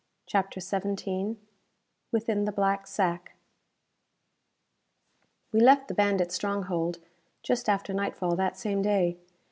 [0.25, 1.37] CHAPTER XVII
[2.11, 3.35] Within the Black Sack
[5.51, 6.97] We left the bandit stronghold
[7.43, 9.19] just after nightfall that same day.